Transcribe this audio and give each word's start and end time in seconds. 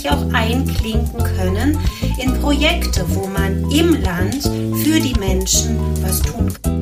Ich 0.00 0.10
möchte 0.10 0.26
mich 0.26 0.32
auch 0.32 0.32
einklinken 0.32 1.24
können 1.36 1.78
in 2.18 2.34
Projekte, 2.40 3.04
wo 3.08 3.26
man 3.26 3.70
im 3.70 4.00
Land 4.02 4.42
für 4.42 5.00
die 5.00 5.14
Menschen 5.18 5.78
was 6.02 6.22
tun 6.22 6.52
kann. 6.62 6.80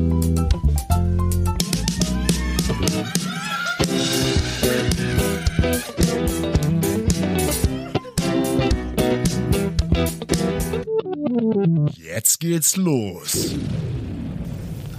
Jetzt 11.97 12.41
geht's 12.41 12.77
los. 12.77 13.55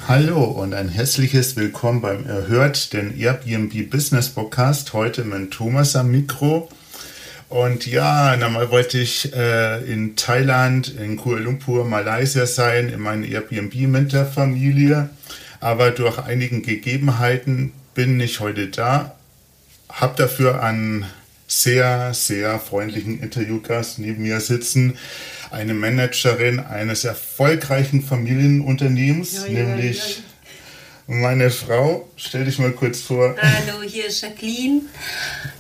Hallo 0.08 0.44
und 0.44 0.74
ein 0.74 0.90
herzliches 0.90 1.56
Willkommen 1.56 2.02
beim 2.02 2.26
Erhört, 2.26 2.94
den 2.94 3.18
Airbnb 3.18 3.90
Business 3.90 4.30
Podcast. 4.30 4.94
Heute 4.94 5.24
mit 5.24 5.52
Thomas 5.52 5.96
am 5.96 6.10
Mikro. 6.10 6.70
Und 7.50 7.88
ja, 7.88 8.38
normal 8.38 8.70
wollte 8.70 9.00
ich 9.00 9.34
äh, 9.34 9.84
in 9.92 10.16
Thailand, 10.16 10.88
in 10.88 11.18
Kuala 11.18 11.42
Lumpur, 11.42 11.84
Malaysia 11.84 12.46
sein, 12.46 12.90
in 12.90 13.00
meinem 13.00 13.24
Airbnb 13.24 13.74
mit 13.88 14.14
der 14.14 14.26
Familie. 14.26 15.10
Aber 15.60 15.92
durch 15.92 16.20
einigen 16.20 16.62
Gegebenheiten 16.62 17.74
bin 17.96 18.20
ich 18.20 18.40
heute 18.40 18.68
da. 18.68 19.16
Hab 19.90 20.16
dafür 20.16 20.64
einen 20.64 21.06
sehr, 21.48 22.14
sehr 22.14 22.60
freundlichen 22.60 23.20
Interviewgast 23.20 23.98
neben 23.98 24.22
mir 24.22 24.40
sitzen 24.40 24.96
eine 25.52 25.74
Managerin 25.74 26.60
eines 26.60 27.04
erfolgreichen 27.04 28.04
Familienunternehmens, 28.04 29.34
ja, 29.34 29.46
ja, 29.48 29.66
nämlich 29.66 30.18
ja, 30.18 30.24
meine 31.10 31.50
Frau. 31.50 32.08
Stell 32.16 32.46
dich 32.46 32.60
mal 32.60 32.72
kurz 32.72 33.02
vor. 33.02 33.36
Hallo, 33.42 33.82
hier 33.82 34.06
ist 34.06 34.22
Jacqueline. 34.22 34.82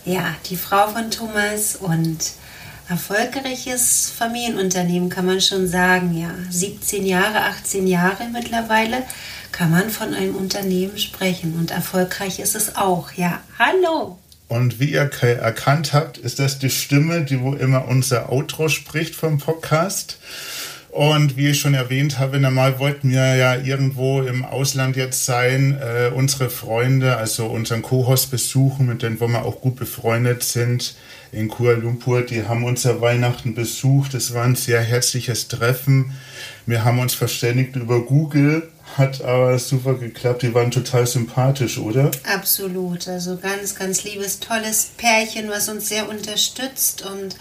Ja, 0.05 0.36
die 0.47 0.55
Frau 0.55 0.88
von 0.89 1.09
Thomas 1.09 1.75
und 1.75 2.19
erfolgreiches 2.88 4.14
Familienunternehmen 4.16 5.09
kann 5.09 5.25
man 5.25 5.42
schon 5.42 5.67
sagen. 5.67 6.16
Ja, 6.16 6.30
17 6.52 7.03
Jahre, 7.03 7.42
18 7.45 7.88
Jahre 7.88 8.30
mittlerweile 8.31 9.03
kann 9.52 9.72
man 9.72 9.89
von 9.89 10.14
einem 10.14 10.36
Unternehmen 10.36 11.00
sprechen 11.00 11.55
und 11.58 11.72
erfolgreich 11.72 12.39
ist 12.39 12.55
es 12.55 12.75
auch. 12.75 13.11
Ja, 13.14 13.42
hallo. 13.58 14.20
Und 14.50 14.80
wie 14.80 14.92
ihr 14.92 15.02
erkannt 15.02 15.93
habt, 15.93 16.20
ist 16.20 16.38
das 16.38 16.59
die 16.59 16.70
Stimme, 16.70 17.23
die 17.23 17.42
wo 17.42 17.54
immer 17.54 17.88
unser 17.88 18.32
Outro 18.32 18.70
spricht 18.70 19.15
vom 19.15 19.39
Podcast. 19.39 20.20
Und 20.92 21.38
wie 21.38 21.50
ich 21.50 21.60
schon 21.60 21.76
erwähnt 21.76 22.17
habe, 22.17 22.39
normal 22.39 22.80
wollten 22.80 23.11
wir 23.11 23.36
ja 23.36 23.55
irgendwo 23.55 24.22
im 24.22 24.44
Ausland 24.44 24.95
jetzt 24.95 25.26
sein, 25.26 25.77
äh, 25.80 26.10
unsere 26.14 26.50
Freunde, 26.50 27.17
also 27.17 27.45
unseren 27.45 27.83
Co-Host 27.83 28.32
besuchen, 28.32 28.88
mit 28.88 29.04
denen 29.04 29.20
wir 29.20 29.45
auch 29.45 29.61
gut 29.61 29.76
befreundet 29.76 30.44
sind 30.44 30.95
in 31.32 31.48
Kuala 31.48 31.77
Lumpur. 31.77 32.23
Die 32.23 32.48
haben 32.48 32.64
unser 32.64 33.02
Weihnachten 33.02 33.54
besucht. 33.54 34.16
Es 34.16 34.33
war 34.33 34.44
ein 34.44 34.55
sehr 34.55 34.82
herzliches 34.82 35.48
Treffen. 35.48 36.14
Wir 36.66 36.83
haben 36.83 37.00
uns 37.00 37.14
verständigt 37.14 37.76
über 37.76 38.02
Google 38.02 38.67
hat 38.98 39.21
aber 39.21 39.58
super 39.60 39.95
geklappt. 39.95 40.42
Die 40.42 40.54
waren 40.54 40.71
total 40.71 41.06
sympathisch, 41.06 41.77
oder? 41.77 42.11
Absolut. 42.23 43.08
Also 43.08 43.38
ganz, 43.38 43.76
ganz 43.76 44.04
liebes, 44.04 44.39
tolles 44.39 44.92
Pärchen, 44.98 45.50
was 45.50 45.70
uns 45.70 45.89
sehr 45.89 46.10
unterstützt 46.10 47.06
und 47.06 47.36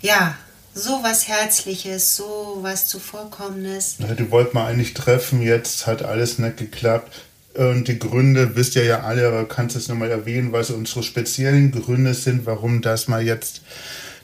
ja, 0.00 0.36
so 0.74 1.02
was 1.02 1.28
Herzliches, 1.28 2.16
so 2.16 2.58
was 2.62 2.86
Zuvorkommendes. 2.86 3.96
Ja, 3.98 4.14
die 4.14 4.30
wollten 4.30 4.56
wir 4.56 4.64
eigentlich 4.64 4.94
treffen, 4.94 5.42
jetzt 5.42 5.86
hat 5.86 6.02
alles 6.02 6.38
nicht 6.38 6.56
geklappt. 6.56 7.24
Und 7.54 7.88
die 7.88 7.98
Gründe 7.98 8.54
wisst 8.54 8.76
ihr 8.76 8.84
ja 8.84 9.00
alle, 9.00 9.26
aber 9.26 9.48
kannst 9.48 9.74
es 9.74 9.88
nochmal 9.88 10.10
erwähnen, 10.10 10.52
was 10.52 10.70
unsere 10.70 11.02
speziellen 11.02 11.72
Gründe 11.72 12.14
sind, 12.14 12.46
warum 12.46 12.80
das 12.80 13.08
mal 13.08 13.22
jetzt 13.22 13.62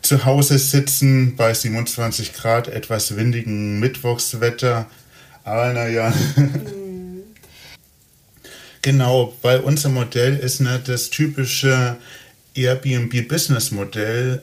zu 0.00 0.24
Hause 0.24 0.58
sitzen 0.58 1.34
bei 1.34 1.52
27 1.52 2.32
Grad, 2.32 2.68
etwas 2.68 3.16
windigen 3.16 3.80
Mittwochswetter 3.80 4.86
aber 5.46 5.72
naja. 5.72 6.12
Mhm. 6.36 7.22
genau, 8.82 9.32
weil 9.42 9.60
unser 9.60 9.88
Modell 9.88 10.36
ist 10.36 10.60
nicht 10.60 10.88
das 10.88 11.08
typische 11.08 11.96
Airbnb-Business-Modell, 12.54 14.42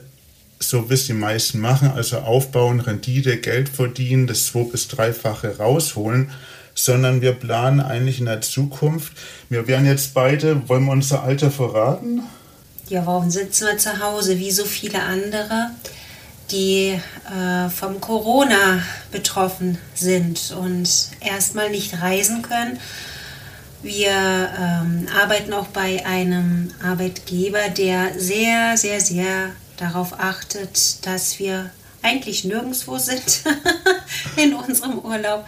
so 0.68 0.90
wie 0.90 0.94
es 0.94 1.06
die 1.06 1.12
meisten 1.12 1.60
machen, 1.60 1.90
also 1.94 2.18
aufbauen, 2.18 2.80
Rendite, 2.80 3.38
Geld 3.38 3.68
verdienen, 3.68 4.26
das 4.26 4.46
zwei- 4.46 4.64
bis 4.64 4.88
dreifache 4.88 5.58
rausholen, 5.58 6.30
sondern 6.74 7.20
wir 7.22 7.32
planen 7.32 7.80
eigentlich 7.80 8.18
in 8.18 8.26
der 8.26 8.40
Zukunft. 8.40 9.12
Wir 9.48 9.66
werden 9.68 9.86
jetzt 9.86 10.14
beide, 10.14 10.68
wollen 10.68 10.84
wir 10.84 10.92
unser 10.92 11.22
Alter 11.22 11.50
verraten? 11.50 12.22
Ja, 12.88 13.06
warum 13.06 13.30
sitzen 13.30 13.66
wir 13.66 13.78
zu 13.78 14.00
Hause 14.00 14.38
wie 14.38 14.50
so 14.50 14.64
viele 14.64 15.02
andere? 15.02 15.70
die 16.50 16.88
äh, 16.90 17.68
vom 17.70 18.00
Corona 18.00 18.82
betroffen 19.10 19.78
sind 19.94 20.54
und 20.60 20.88
erstmal 21.20 21.70
nicht 21.70 22.00
reisen 22.00 22.42
können. 22.42 22.78
Wir 23.82 24.10
ähm, 24.10 25.06
arbeiten 25.20 25.52
auch 25.52 25.68
bei 25.68 26.04
einem 26.06 26.70
Arbeitgeber, 26.82 27.68
der 27.68 28.18
sehr, 28.18 28.76
sehr, 28.76 29.00
sehr 29.00 29.50
darauf 29.76 30.18
achtet, 30.18 31.06
dass 31.06 31.38
wir 31.38 31.70
eigentlich 32.02 32.44
nirgendwo 32.44 32.98
sind 32.98 33.42
in 34.36 34.54
unserem 34.54 34.98
Urlaub. 34.98 35.46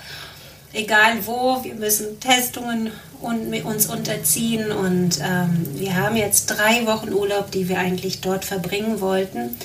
Egal 0.73 1.19
wo, 1.25 1.63
wir 1.65 1.75
müssen 1.75 2.21
Testungen 2.21 2.91
und 3.21 3.55
uns 3.65 3.87
unterziehen 3.87 4.71
und 4.71 5.19
ähm, 5.23 5.67
wir 5.75 5.97
haben 5.97 6.17
jetzt 6.17 6.47
drei 6.47 6.87
Wochen 6.87 7.13
Urlaub, 7.13 7.51
die 7.51 7.69
wir 7.69 7.79
eigentlich 7.79 8.21
dort 8.21 8.45
verbringen 8.45 9.01
wollten 9.01 9.57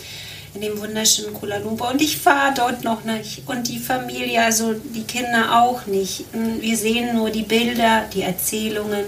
in 0.53 0.61
dem 0.61 0.79
wunderschönen 0.79 1.33
Kuala 1.33 1.57
Lumpur. 1.57 1.89
Und 1.91 2.01
ich 2.01 2.17
fahre 2.17 2.53
dort 2.55 2.83
noch 2.83 3.03
nicht. 3.03 3.43
Und 3.47 3.67
die 3.67 3.79
Familie, 3.79 4.43
also 4.43 4.73
die 4.73 5.03
Kinder 5.03 5.61
auch 5.61 5.85
nicht. 5.85 6.25
Wir 6.59 6.77
sehen 6.77 7.15
nur 7.15 7.29
die 7.29 7.43
Bilder, 7.43 8.05
die 8.13 8.23
Erzählungen. 8.23 9.05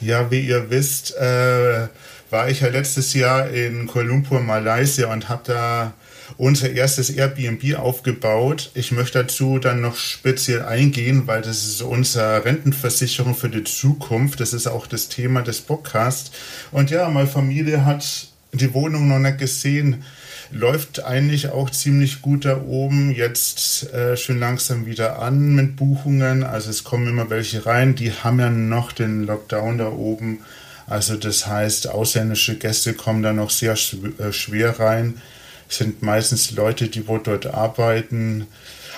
Ja, 0.00 0.30
wie 0.30 0.46
ihr 0.46 0.70
wisst, 0.70 1.16
äh, 1.16 1.88
war 2.30 2.48
ich 2.48 2.60
ja 2.60 2.68
letztes 2.68 3.14
Jahr 3.14 3.50
in 3.50 3.86
Kuala 3.86 4.08
Lumpur, 4.08 4.40
Malaysia 4.40 5.12
und 5.12 5.28
habe 5.28 5.42
da 5.44 5.92
unser 6.36 6.70
erstes 6.70 7.10
Airbnb 7.10 7.78
aufgebaut. 7.78 8.70
Ich 8.74 8.92
möchte 8.92 9.20
dazu 9.20 9.58
dann 9.58 9.80
noch 9.80 9.96
speziell 9.96 10.62
eingehen, 10.62 11.26
weil 11.26 11.42
das 11.42 11.66
ist 11.66 11.82
unsere 11.82 12.44
Rentenversicherung 12.44 13.34
für 13.34 13.48
die 13.48 13.64
Zukunft. 13.64 14.40
Das 14.40 14.52
ist 14.52 14.66
auch 14.66 14.86
das 14.86 15.08
Thema 15.08 15.42
des 15.42 15.60
Podcasts. 15.60 16.30
Und 16.70 16.90
ja, 16.90 17.08
meine 17.08 17.28
Familie 17.28 17.84
hat 17.84 18.28
die 18.52 18.72
Wohnung 18.74 19.08
noch 19.08 19.18
nicht 19.18 19.38
gesehen 19.38 20.04
läuft 20.50 21.04
eigentlich 21.04 21.50
auch 21.50 21.70
ziemlich 21.70 22.22
gut 22.22 22.44
da 22.44 22.60
oben. 22.60 23.12
Jetzt 23.12 23.92
äh, 23.92 24.16
schön 24.16 24.38
langsam 24.38 24.86
wieder 24.86 25.20
an 25.20 25.54
mit 25.54 25.76
Buchungen. 25.76 26.42
Also 26.42 26.70
es 26.70 26.84
kommen 26.84 27.06
immer 27.06 27.30
welche 27.30 27.66
rein. 27.66 27.94
Die 27.94 28.12
haben 28.12 28.40
ja 28.40 28.50
noch 28.50 28.92
den 28.92 29.26
Lockdown 29.26 29.78
da 29.78 29.88
oben. 29.88 30.40
Also 30.88 31.16
das 31.16 31.46
heißt, 31.46 31.88
ausländische 31.88 32.56
Gäste 32.56 32.94
kommen 32.94 33.22
da 33.22 33.32
noch 33.32 33.50
sehr 33.50 33.72
äh, 33.72 34.32
schwer 34.32 34.80
rein. 34.80 35.20
sind 35.68 36.02
meistens 36.02 36.50
Leute, 36.52 36.88
die 36.88 37.06
wo 37.06 37.18
dort 37.18 37.46
arbeiten. 37.46 38.46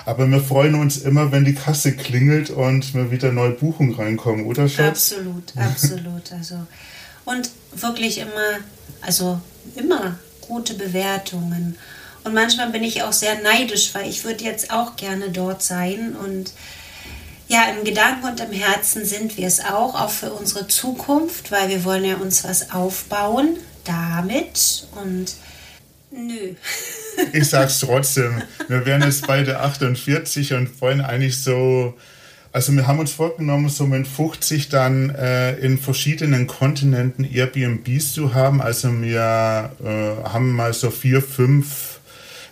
Aber 0.05 0.25
wir 0.27 0.41
freuen 0.41 0.75
uns 0.75 0.97
immer, 0.97 1.31
wenn 1.31 1.45
die 1.45 1.53
Kasse 1.53 1.91
klingelt 1.95 2.49
und 2.49 2.93
wir 2.93 3.11
wieder 3.11 3.31
neue 3.31 3.51
Buchungen 3.51 3.93
reinkommen, 3.93 4.45
oder 4.45 4.67
Schatz? 4.67 5.13
Absolut, 5.13 5.53
absolut. 5.55 6.31
Also 6.31 6.55
und 7.25 7.49
wirklich 7.75 8.17
immer, 8.17 8.59
also 9.01 9.39
immer 9.75 10.17
gute 10.41 10.73
Bewertungen. 10.73 11.77
Und 12.23 12.33
manchmal 12.33 12.69
bin 12.69 12.83
ich 12.83 13.03
auch 13.03 13.13
sehr 13.13 13.41
neidisch, 13.41 13.93
weil 13.93 14.09
ich 14.09 14.23
würde 14.23 14.43
jetzt 14.43 14.71
auch 14.71 14.95
gerne 14.95 15.29
dort 15.29 15.61
sein. 15.61 16.15
Und 16.15 16.51
ja, 17.51 17.65
im 17.77 17.83
Gedanken 17.83 18.27
und 18.27 18.39
im 18.39 18.53
Herzen 18.53 19.03
sind 19.03 19.37
wir 19.37 19.45
es 19.45 19.59
auch, 19.59 19.93
auch 19.99 20.09
für 20.09 20.31
unsere 20.31 20.67
Zukunft, 20.67 21.51
weil 21.51 21.67
wir 21.67 21.83
wollen 21.83 22.05
ja 22.05 22.15
uns 22.15 22.45
was 22.45 22.71
aufbauen 22.71 23.57
damit 23.83 24.87
und 25.03 25.33
nö. 26.11 26.53
ich 27.33 27.49
sag's 27.49 27.81
trotzdem, 27.81 28.41
wir 28.69 28.85
werden 28.85 29.03
jetzt 29.03 29.27
beide 29.27 29.59
48 29.59 30.53
und 30.53 30.79
wollen 30.79 31.01
eigentlich 31.01 31.43
so 31.43 31.93
also 32.53 32.73
wir 32.73 32.85
haben 32.85 32.99
uns 32.99 33.13
vorgenommen, 33.13 33.69
so 33.69 33.85
mit 33.85 34.05
50 34.07 34.67
dann 34.67 35.09
äh, 35.11 35.55
in 35.59 35.77
verschiedenen 35.77 36.47
Kontinenten 36.47 37.23
Airbnbs 37.23 38.11
zu 38.11 38.33
haben. 38.33 38.61
Also 38.61 38.89
wir 39.01 39.71
äh, 39.81 40.29
haben 40.29 40.51
mal 40.51 40.73
so 40.73 40.91
vier, 40.91 41.21
fünf 41.21 42.01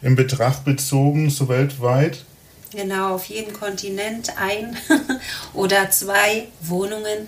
in 0.02 0.16
Betracht 0.16 0.64
bezogen, 0.64 1.30
so 1.30 1.50
weltweit. 1.50 2.24
Genau, 2.72 3.16
auf 3.16 3.26
jedem 3.26 3.54
Kontinent 3.54 4.38
ein 4.38 4.78
oder 5.54 5.90
zwei 5.90 6.48
Wohnungen. 6.62 7.28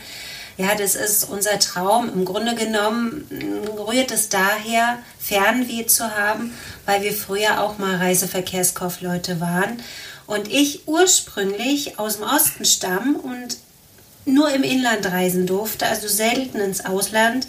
Ja, 0.58 0.76
das 0.76 0.96
ist 0.96 1.24
unser 1.24 1.58
Traum. 1.58 2.12
Im 2.14 2.26
Grunde 2.26 2.54
genommen 2.54 3.26
mm, 3.30 3.80
rührt 3.80 4.12
es 4.12 4.30
daher, 4.30 5.00
Fernweh 5.20 5.88
zu 5.88 6.16
haben, 6.16 6.54
weil 6.86 7.02
wir 7.02 7.14
früher 7.14 7.62
auch 7.62 7.80
mal 7.80 7.96
Reiseverkehrskaufleute 7.96 9.40
waren 9.40 9.82
und 10.28 10.48
ich 10.48 10.88
ursprünglich 10.88 12.00
aus 12.00 12.18
dem 12.18 12.26
Osten 12.26 12.64
stamme 12.64 13.18
und 13.18 13.58
nur 14.26 14.52
im 14.52 14.64
Inland 14.64 15.06
reisen 15.06 15.48
durfte, 15.48 15.88
also 15.88 16.08
selten 16.08 16.60
ins 16.60 16.86
Ausland. 16.86 17.48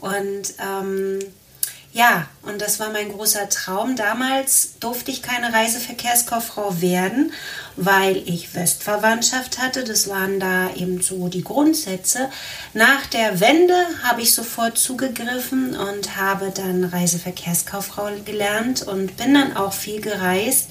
Und 0.00 0.54
ähm, 0.58 1.18
ja, 1.96 2.28
und 2.42 2.60
das 2.60 2.78
war 2.78 2.90
mein 2.90 3.10
großer 3.10 3.48
Traum. 3.48 3.96
Damals 3.96 4.74
durfte 4.80 5.10
ich 5.10 5.22
keine 5.22 5.54
Reiseverkehrskauffrau 5.54 6.82
werden, 6.82 7.32
weil 7.76 8.18
ich 8.18 8.54
Westverwandtschaft 8.54 9.58
hatte. 9.58 9.82
Das 9.82 10.06
waren 10.06 10.38
da 10.38 10.74
eben 10.74 11.00
so 11.00 11.28
die 11.28 11.42
Grundsätze. 11.42 12.28
Nach 12.74 13.06
der 13.06 13.40
Wende 13.40 13.74
habe 14.02 14.20
ich 14.20 14.34
sofort 14.34 14.76
zugegriffen 14.76 15.74
und 15.74 16.16
habe 16.18 16.50
dann 16.50 16.84
Reiseverkehrskauffrau 16.84 18.10
gelernt 18.26 18.82
und 18.82 19.16
bin 19.16 19.32
dann 19.32 19.56
auch 19.56 19.72
viel 19.72 20.02
gereist 20.02 20.68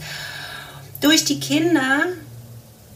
durch 1.01 1.25
die 1.25 1.39
Kinder, 1.39 2.05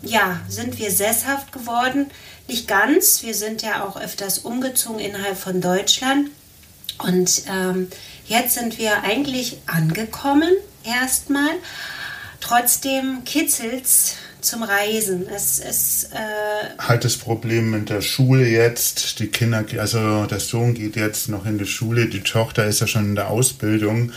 ja, 0.04 0.40
sind 0.48 0.78
wir 0.78 0.92
sesshaft 0.92 1.52
geworden. 1.52 2.12
Nicht 2.48 2.68
ganz, 2.68 3.24
wir 3.24 3.34
sind 3.34 3.64
ja 3.64 3.84
auch 3.84 4.00
öfters 4.00 4.38
umgezogen 4.38 5.00
innerhalb 5.00 5.36
von 5.36 5.62
Deutschland. 5.62 6.30
Und 7.00 7.44
ähm, 7.50 7.88
jetzt 8.26 8.56
sind 8.56 8.78
wir 8.78 9.04
eigentlich 9.04 9.58
angekommen, 9.66 10.52
erstmal. 10.84 11.52
Trotzdem 12.40 13.24
kitzelt's 13.26 14.16
zum 14.42 14.64
Reisen. 14.64 15.28
Es 15.28 15.60
ist 15.60 16.14
äh 16.14 16.78
halt 16.80 17.04
das 17.04 17.18
Problem 17.18 17.72
mit 17.72 17.90
der 17.90 18.02
Schule 18.02 18.48
jetzt. 18.48 19.20
Die 19.20 19.28
Kinder, 19.28 19.66
also 19.78 20.26
der 20.26 20.40
Sohn 20.40 20.74
geht 20.74 20.96
jetzt 20.96 21.28
noch 21.28 21.46
in 21.46 21.58
die 21.58 21.66
Schule, 21.66 22.08
die 22.08 22.22
Tochter 22.22 22.66
ist 22.66 22.80
ja 22.80 22.88
schon 22.88 23.06
in 23.06 23.16
der 23.16 23.30
Ausbildung 23.30 24.14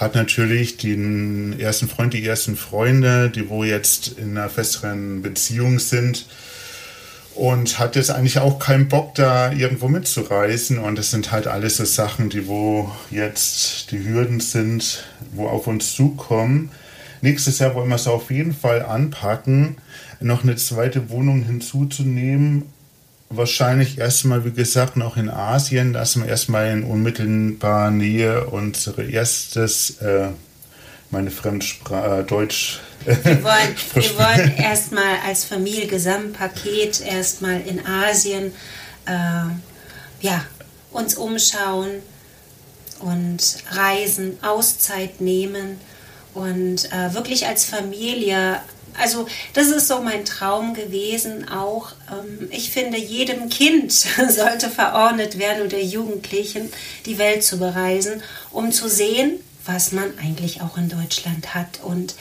hat 0.00 0.14
natürlich 0.14 0.78
den 0.78 1.60
ersten 1.60 1.86
Freund, 1.86 2.14
die 2.14 2.26
ersten 2.26 2.56
Freunde, 2.56 3.28
die 3.28 3.50
wo 3.50 3.64
jetzt 3.64 4.08
in 4.18 4.36
einer 4.36 4.48
festeren 4.48 5.20
Beziehung 5.20 5.78
sind 5.78 6.24
und 7.40 7.78
hat 7.78 7.96
jetzt 7.96 8.10
eigentlich 8.10 8.38
auch 8.38 8.58
keinen 8.58 8.88
Bock 8.88 9.14
da 9.14 9.50
irgendwo 9.50 9.88
mitzureisen 9.88 10.78
und 10.78 10.98
das 10.98 11.10
sind 11.10 11.32
halt 11.32 11.46
alles 11.46 11.78
so 11.78 11.86
Sachen, 11.86 12.28
die 12.28 12.46
wo 12.46 12.92
jetzt 13.10 13.90
die 13.92 14.04
Hürden 14.04 14.40
sind, 14.40 15.04
wo 15.32 15.46
auf 15.46 15.66
uns 15.66 15.94
zukommen. 15.94 16.70
Nächstes 17.22 17.58
Jahr 17.58 17.74
wollen 17.74 17.88
wir 17.88 17.94
es 17.94 18.06
auf 18.06 18.30
jeden 18.30 18.52
Fall 18.52 18.84
anpacken, 18.84 19.76
noch 20.20 20.42
eine 20.42 20.56
zweite 20.56 21.08
Wohnung 21.08 21.42
hinzuzunehmen 21.42 22.64
wahrscheinlich 23.30 23.96
erstmal, 23.96 24.44
wie 24.44 24.50
gesagt, 24.50 24.96
noch 24.96 25.16
in 25.16 25.30
Asien, 25.30 25.92
dass 25.92 26.16
wir 26.16 26.26
erstmal 26.26 26.72
in 26.72 26.82
unmittelbarer 26.82 27.92
Nähe 27.92 28.46
unsere 28.46 29.04
erstes, 29.04 29.98
äh, 30.00 30.30
meine 31.10 31.30
Fremdsprache, 31.30 32.20
äh, 32.20 32.24
Deutsch. 32.24 32.80
Wir 33.04 33.42
wollen, 33.42 33.76
wir 33.94 34.18
wollen 34.18 34.56
erstmal 34.56 35.18
als 35.26 35.44
Familie 35.44 35.86
Gesamtpaket 35.86 37.00
erstmal 37.00 37.60
in 37.60 37.84
Asien 37.86 38.52
äh, 39.06 39.10
ja, 40.20 40.44
uns 40.90 41.14
umschauen 41.14 42.02
und 43.00 43.56
reisen, 43.70 44.38
Auszeit 44.42 45.20
nehmen 45.20 45.80
und 46.34 46.92
äh, 46.92 47.14
wirklich 47.14 47.46
als 47.46 47.64
Familie 47.64 48.60
also 48.98 49.26
das 49.54 49.68
ist 49.68 49.88
so 49.88 50.02
mein 50.02 50.24
Traum 50.24 50.74
gewesen 50.74 51.48
auch. 51.48 51.92
Ähm, 52.10 52.48
ich 52.50 52.70
finde, 52.70 52.98
jedem 52.98 53.48
Kind 53.48 53.92
sollte 54.28 54.68
verordnet 54.68 55.38
werden 55.38 55.64
oder 55.64 55.78
Jugendlichen 55.78 56.72
die 57.06 57.18
Welt 57.18 57.44
zu 57.44 57.58
bereisen, 57.58 58.22
um 58.50 58.72
zu 58.72 58.88
sehen, 58.88 59.40
was 59.66 59.92
man 59.92 60.06
eigentlich 60.18 60.62
auch 60.62 60.76
in 60.76 60.88
Deutschland 60.88 61.54
hat. 61.54 61.80
Und 61.82 62.14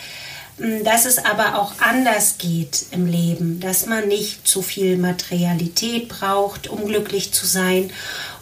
mm, 0.58 0.84
dass 0.84 1.06
es 1.06 1.18
aber 1.18 1.60
auch 1.60 1.74
anders 1.80 2.38
geht 2.38 2.86
im 2.92 3.06
Leben, 3.06 3.60
dass 3.60 3.86
man 3.86 4.08
nicht 4.08 4.48
zu 4.48 4.62
viel 4.62 4.98
Materialität 4.98 6.10
braucht, 6.10 6.68
um 6.68 6.86
glücklich 6.86 7.34
zu 7.34 7.46
sein 7.46 7.92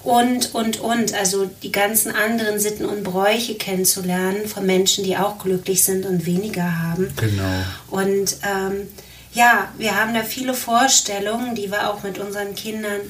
und, 0.04 0.54
und, 0.56 0.80
und. 0.80 1.14
Also 1.14 1.50
die 1.64 1.72
ganzen 1.72 2.16
anderen 2.16 2.60
Sitten 2.60 2.86
und 2.86 3.04
Bräuche 3.04 3.56
kennenzulernen 3.56 4.48
von 4.48 4.66
Menschen, 4.66 5.04
die 5.04 5.18
auch 5.18 5.38
glücklich 5.38 5.84
sind 5.84 6.06
und 6.06 6.26
weniger 6.26 6.82
haben. 6.82 7.14
Genau. 7.18 7.64
Und 7.90 8.38
ähm, 8.44 8.88
ja, 9.34 9.70
wir 9.78 9.96
haben 9.96 10.14
da 10.14 10.24
viele 10.24 10.54
Vorstellungen, 10.54 11.56
die 11.56 11.72
wir 11.72 11.90
auch 11.90 12.04
mit 12.04 12.18
unseren 12.18 12.56
Kindern 12.56 13.02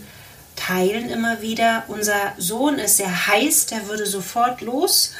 teilen 0.58 1.10
immer 1.10 1.42
wieder. 1.42 1.84
Unser 1.88 2.34
Sohn 2.38 2.80
ist 2.80 2.98
sehr 2.98 3.28
heiß, 3.28 3.68
der 3.68 3.88
würde 3.88 4.06
sofort 4.06 4.62
los. 4.62 5.14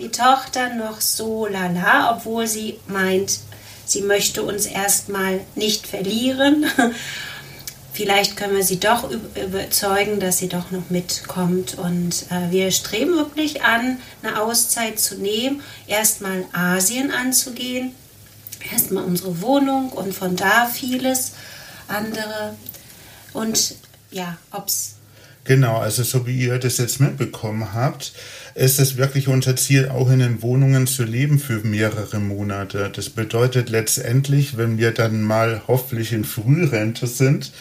Die 0.00 0.08
Tochter 0.08 0.74
noch 0.74 1.02
so 1.02 1.46
lala, 1.46 2.16
obwohl 2.16 2.46
sie 2.46 2.78
meint, 2.86 3.40
sie 3.84 4.00
möchte 4.00 4.42
uns 4.42 4.64
erstmal 4.64 5.40
nicht 5.56 5.86
verlieren. 5.86 6.64
vielleicht 7.92 8.34
können 8.38 8.56
wir 8.56 8.64
sie 8.64 8.80
doch 8.80 9.10
überzeugen, 9.10 10.18
dass 10.18 10.38
sie 10.38 10.48
doch 10.48 10.70
noch 10.70 10.88
mitkommt. 10.88 11.76
Und 11.76 12.24
äh, 12.30 12.50
wir 12.50 12.70
streben 12.70 13.14
wirklich 13.16 13.62
an, 13.62 13.98
eine 14.22 14.40
Auszeit 14.40 14.98
zu 14.98 15.16
nehmen, 15.16 15.60
erstmal 15.86 16.46
Asien 16.54 17.10
anzugehen, 17.10 17.94
erstmal 18.72 19.04
unsere 19.04 19.42
Wohnung 19.42 19.90
und 19.90 20.14
von 20.14 20.34
da 20.34 20.64
vieles 20.64 21.32
andere. 21.88 22.56
Und 23.34 23.74
ja, 24.10 24.38
ob 24.50 24.68
es 24.68 24.94
Genau, 25.44 25.78
also 25.78 26.02
so 26.02 26.26
wie 26.26 26.38
ihr 26.38 26.58
das 26.58 26.76
jetzt 26.76 27.00
mitbekommen 27.00 27.72
habt, 27.72 28.12
ist 28.54 28.80
es 28.80 28.96
wirklich 28.96 29.28
unser 29.28 29.56
Ziel, 29.56 29.88
auch 29.88 30.10
in 30.10 30.18
den 30.18 30.42
Wohnungen 30.42 30.86
zu 30.86 31.04
leben 31.04 31.38
für 31.38 31.60
mehrere 31.60 32.18
Monate. 32.18 32.90
Das 32.94 33.10
bedeutet 33.10 33.70
letztendlich, 33.70 34.56
wenn 34.56 34.78
wir 34.78 34.92
dann 34.92 35.22
mal 35.22 35.62
hoffentlich 35.66 36.12
in 36.12 36.24
Frührente 36.24 37.06
sind, 37.06 37.52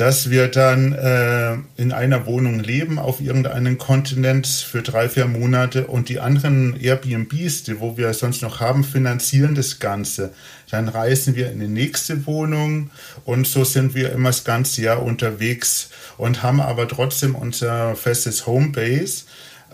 dass 0.00 0.30
wir 0.30 0.48
dann 0.48 0.92
äh, 0.92 1.56
in 1.76 1.92
einer 1.92 2.24
Wohnung 2.24 2.60
leben 2.60 2.98
auf 2.98 3.20
irgendeinem 3.20 3.76
Kontinent 3.76 4.46
für 4.46 4.80
drei, 4.80 5.10
vier 5.10 5.26
Monate 5.26 5.88
und 5.88 6.08
die 6.08 6.20
anderen 6.20 6.74
Airbnbs, 6.80 7.64
die 7.64 7.80
wo 7.80 7.98
wir 7.98 8.14
sonst 8.14 8.40
noch 8.40 8.60
haben, 8.60 8.82
finanzieren 8.82 9.54
das 9.54 9.78
Ganze. 9.78 10.32
Dann 10.70 10.88
reisen 10.88 11.34
wir 11.36 11.50
in 11.50 11.60
die 11.60 11.68
nächste 11.68 12.24
Wohnung 12.24 12.90
und 13.26 13.46
so 13.46 13.64
sind 13.64 13.94
wir 13.94 14.12
immer 14.12 14.30
das 14.30 14.44
ganze 14.44 14.80
Jahr 14.80 15.02
unterwegs 15.02 15.90
und 16.16 16.42
haben 16.42 16.60
aber 16.60 16.88
trotzdem 16.88 17.34
unser 17.34 17.94
festes 17.94 18.46
Homebase, 18.46 19.24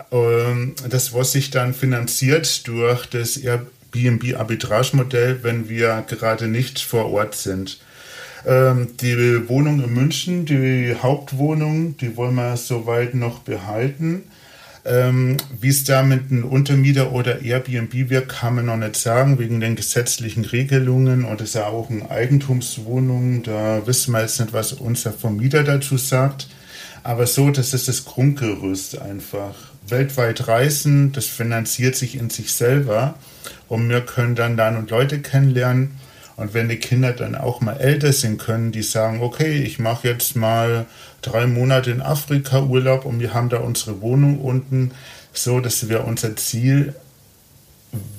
das 0.09 1.13
was 1.13 1.31
sich 1.31 1.51
dann 1.51 1.73
finanziert 1.73 2.67
durch 2.67 3.05
das 3.07 3.37
Airbnb-Arbitrage-Modell, 3.37 5.43
wenn 5.43 5.69
wir 5.69 6.03
gerade 6.07 6.47
nicht 6.47 6.79
vor 6.79 7.11
Ort 7.11 7.35
sind. 7.35 7.79
Ähm, 8.45 8.89
die 9.01 9.49
Wohnung 9.49 9.83
in 9.83 9.93
München, 9.93 10.45
die 10.45 10.95
Hauptwohnung, 11.01 11.97
die 11.97 12.15
wollen 12.15 12.35
wir 12.35 12.55
soweit 12.55 13.13
noch 13.13 13.39
behalten. 13.39 14.23
Ähm, 14.85 15.35
Wie 15.59 15.67
es 15.67 15.83
da 15.83 16.01
mit 16.01 16.31
einem 16.31 16.45
Untermieter 16.45 17.11
oder 17.11 17.41
Airbnb 17.41 18.09
wird, 18.09 18.29
kann 18.29 18.55
man 18.55 18.67
noch 18.67 18.77
nicht 18.77 18.95
sagen, 18.95 19.37
wegen 19.37 19.59
den 19.59 19.75
gesetzlichen 19.75 20.45
Regelungen. 20.45 21.25
Und 21.25 21.41
es 21.41 21.49
ist 21.49 21.55
ja 21.55 21.67
auch 21.67 21.89
eine 21.89 22.09
Eigentumswohnung. 22.09 23.43
Da 23.43 23.85
wissen 23.85 24.13
wir 24.13 24.21
jetzt 24.21 24.39
nicht, 24.39 24.53
was 24.53 24.71
unser 24.71 25.11
Vermieter 25.11 25.65
dazu 25.65 25.97
sagt. 25.97 26.47
Aber 27.03 27.27
so, 27.27 27.49
das 27.49 27.73
ist 27.73 27.89
das 27.89 28.05
Grundgerüst 28.05 29.01
einfach. 29.01 29.55
Weltweit 29.89 30.47
reisen, 30.47 31.11
das 31.11 31.25
finanziert 31.25 31.95
sich 31.95 32.15
in 32.15 32.29
sich 32.29 32.53
selber. 32.53 33.15
Und 33.67 33.89
wir 33.89 34.01
können 34.01 34.35
dann 34.35 34.57
dann 34.57 34.77
und 34.77 34.89
Leute 34.89 35.19
kennenlernen. 35.19 35.97
Und 36.35 36.53
wenn 36.53 36.69
die 36.69 36.77
Kinder 36.77 37.13
dann 37.13 37.35
auch 37.35 37.61
mal 37.61 37.77
älter 37.77 38.13
sind, 38.13 38.37
können 38.37 38.71
die 38.71 38.83
sagen, 38.83 39.21
okay, 39.21 39.63
ich 39.63 39.79
mache 39.79 40.07
jetzt 40.07 40.35
mal 40.35 40.85
drei 41.21 41.47
Monate 41.47 41.89
in 41.91 42.01
Afrika 42.01 42.61
Urlaub 42.61 43.05
und 43.05 43.19
wir 43.19 43.33
haben 43.33 43.49
da 43.49 43.57
unsere 43.57 44.01
Wohnung 44.01 44.39
unten, 44.39 44.91
so 45.33 45.59
dass 45.59 45.89
wir 45.89 46.05
unser 46.05 46.35
Ziel 46.35 46.93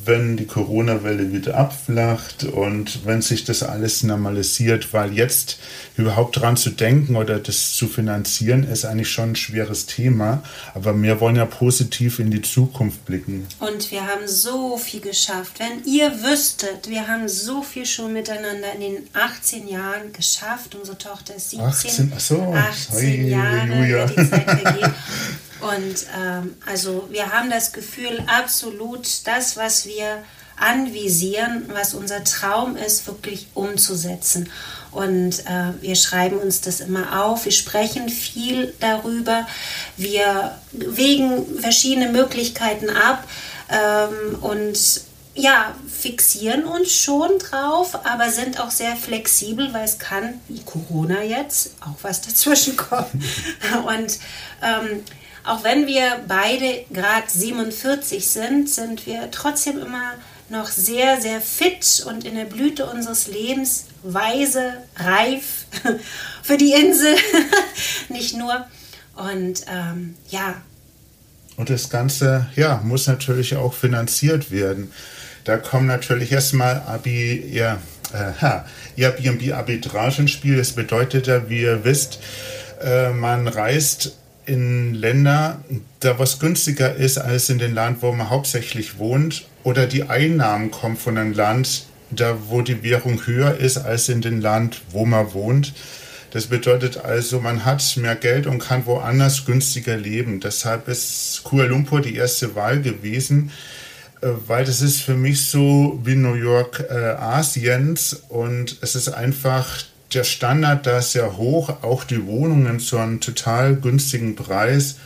wenn 0.05 0.39
die 0.39 0.47
Corona-Welle 0.47 1.33
wieder 1.33 1.57
abflacht 1.57 2.45
und 2.45 3.05
wenn 3.05 3.21
sich 3.21 3.45
das 3.45 3.63
alles 3.63 4.03
normalisiert, 4.03 4.95
weil 4.95 5.13
jetzt 5.13 5.59
überhaupt 5.99 6.41
dran 6.41 6.57
zu 6.57 6.71
denken 6.71 7.15
oder 7.17 7.39
das 7.39 7.75
zu 7.75 7.87
finanzieren, 7.87 8.65
ist 8.65 8.87
eigentlich 8.87 9.11
schon 9.11 9.33
ein 9.33 9.37
schweres 9.37 9.85
Thema. 9.85 10.43
Aber 10.75 11.01
wir 11.01 11.21
wollen 11.21 11.37
ja 11.37 11.45
positiv 11.45 12.19
in 12.19 12.31
die 12.31 12.41
Zukunft 12.41 13.05
blicken. 13.05 13.47
Und 13.61 13.91
wir 13.91 14.07
haben 14.07 14.27
so 14.27 14.79
viel 14.79 15.01
geschafft. 15.01 15.59
Wenn 15.59 15.85
ihr 15.85 16.11
wüsstet, 16.23 16.89
wir 16.89 17.07
haben 17.07 17.29
so 17.29 17.63
viel 17.63 17.85
schon 17.85 18.15
miteinander 18.15 18.73
in 18.75 18.81
den 18.81 18.97
18 19.13 19.69
Jahren 19.69 20.13
geschafft. 20.15 20.75
Unsere 20.75 20.97
Tochter 20.97 21.35
ist 21.35 21.51
17, 21.51 21.67
18, 21.67 22.13
so, 22.17 22.55
18 22.55 23.29
Jahre, 23.29 24.07
die 24.17 24.31
Zeit 24.31 24.45
vergeht. 24.45 24.91
Und 25.61 26.07
ähm, 26.17 26.57
also 26.67 27.09
wir 27.11 27.33
haben 27.33 27.51
das 27.51 27.73
Gefühl, 27.73 28.23
absolut 28.27 29.27
das, 29.27 29.57
was 29.57 29.87
wir 29.87 30.23
anvisieren, 30.57 31.71
was 31.73 31.95
unser 31.95 32.25
Traum 32.25 32.77
ist, 32.77 33.07
wirklich 33.07 33.49
umzusetzen. 33.55 34.51
Und 34.91 35.41
äh, 35.47 35.73
wir 35.81 35.95
schreiben 35.95 36.39
uns 36.39 36.61
das 36.61 36.81
immer 36.81 37.25
auf, 37.25 37.45
wir 37.45 37.53
sprechen 37.53 38.09
viel 38.09 38.75
darüber, 38.81 39.47
wir 39.97 40.59
wägen 40.73 41.61
verschiedene 41.61 42.11
Möglichkeiten 42.11 42.91
ab 42.91 43.25
ähm, 43.69 44.39
und 44.41 45.03
ja, 45.35 45.73
fixieren 45.87 46.65
uns 46.65 46.93
schon 46.93 47.39
drauf, 47.39 48.05
aber 48.05 48.31
sind 48.31 48.59
auch 48.59 48.73
sehr 48.73 48.97
flexibel, 48.97 49.73
weil 49.73 49.85
es 49.85 49.99
kann, 50.01 50.41
wie 50.49 50.63
Corona 50.63 51.23
jetzt, 51.23 51.71
auch 51.81 51.95
was 52.03 52.23
dazwischen 52.23 52.77
kommt. 52.77 53.13
Und 53.87 54.19
ähm, 54.63 55.05
auch 55.49 55.65
wenn 55.65 55.87
wir 55.87 56.21
beide 56.29 56.85
gerade 56.91 57.27
47 57.27 58.27
sind, 58.29 58.69
sind 58.69 59.07
wir 59.07 59.31
trotzdem 59.31 59.79
immer 59.79 60.15
noch 60.51 60.67
sehr, 60.67 61.21
sehr 61.21 61.41
fit 61.41 62.05
und 62.07 62.25
in 62.25 62.35
der 62.35 62.45
Blüte 62.45 62.87
unseres 62.87 63.29
Lebens, 63.29 63.87
weise, 64.03 64.75
reif 64.97 65.67
für 66.43 66.57
die 66.57 66.73
Insel, 66.73 67.17
nicht 68.09 68.37
nur. 68.37 68.67
Und 69.17 69.65
ähm, 69.69 70.15
ja. 70.29 70.55
Und 71.57 71.71
das 71.71 71.91
Ganze, 71.91 72.47
ja, 72.55 72.81
muss 72.85 73.07
natürlich 73.07 73.57
auch 73.57 73.75
finanziert 73.75 74.51
werden. 74.51 74.93
Da 75.45 75.57
kommen 75.57 75.87
natürlich 75.87 76.31
erstmal 76.31 76.83
Abi, 76.87 77.45
ja, 77.51 77.79
äh, 78.13 78.61
Airbnb 78.97 79.53
Arbitrage 79.53 80.23
ins 80.23 80.31
Spiel. 80.31 80.57
Das 80.57 80.73
bedeutet 80.73 81.27
ja, 81.27 81.49
wie 81.49 81.63
ihr 81.63 81.85
wisst, 81.85 82.21
äh, 82.81 83.11
man 83.11 83.49
reist 83.49 84.19
in 84.49 84.95
Länder, 84.95 85.63
da 86.01 86.19
was 86.19 86.39
günstiger 86.39 86.95
ist 86.95 87.19
als 87.19 87.51
in 87.51 87.59
dem 87.59 87.75
Land, 87.75 88.03
wo 88.03 88.13
man 88.13 88.31
hauptsächlich 88.31 88.99
wohnt, 88.99 89.47
oder 89.63 89.87
die 89.87 90.05
Einnahmen 90.05 90.71
kommen 90.71 90.97
von 90.97 91.19
einem 91.19 91.35
Land, 91.35 91.85
da 92.11 92.37
wo 92.49 92.63
die 92.63 92.83
Währung 92.83 93.27
höher 93.27 93.57
ist 93.57 93.77
als 93.77 94.09
in 94.09 94.23
dem 94.23 94.41
Land, 94.41 94.81
wo 94.91 95.05
man 95.05 95.35
wohnt. 95.35 95.75
Das 96.31 96.47
bedeutet 96.47 97.05
also, 97.05 97.41
man 97.41 97.65
hat 97.65 97.97
mehr 97.97 98.17
Geld 98.17 98.47
und 98.47 98.59
kann 98.59 98.87
woanders 98.87 99.45
günstiger 99.45 99.97
leben. 99.97 100.41
Deshalb 100.41 100.89
ist 100.89 101.43
Kuala 101.45 101.69
Lumpur 101.69 102.01
die 102.01 102.17
erste 102.17 102.55
Wahl 102.55 102.81
gewesen, 102.81 103.51
äh, 104.21 104.29
weil 104.47 104.65
das 104.65 104.81
ist 104.81 105.01
für 105.01 105.15
mich 105.15 105.47
so 105.47 106.01
wie 106.05 106.17
New 106.17 106.35
York 106.35 106.85
äh, 106.91 106.95
Asiens 106.95 108.23
und 108.29 108.79
es 108.81 108.95
ist 108.95 109.09
einfach 109.09 109.67
der 110.15 110.25
Standard 110.25 110.87
da 110.87 110.99
ist 110.99 111.13
sehr 111.13 111.37
hoch, 111.37 111.83
auch 111.83 112.05
die 112.05 112.27
Wohnungen 112.27 112.81
zu 112.81 112.99
einem 112.99 113.21
total 113.21 113.77
günstigen 113.77 114.37
Preis. 114.37 114.97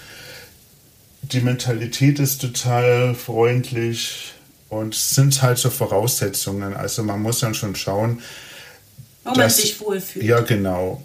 Die 1.22 1.40
Mentalität 1.40 2.18
ist 2.18 2.40
total 2.40 3.14
freundlich 3.14 4.34
und 4.68 4.94
sind 4.94 5.42
halt 5.42 5.58
so 5.58 5.70
Voraussetzungen. 5.70 6.74
Also 6.74 7.02
man 7.02 7.20
muss 7.20 7.40
dann 7.40 7.54
schon 7.54 7.74
schauen, 7.74 8.22
wo 9.24 9.34
man 9.34 9.50
sich 9.50 9.80
wohlfühlt. 9.80 10.24
Ja, 10.24 10.40
genau. 10.40 11.02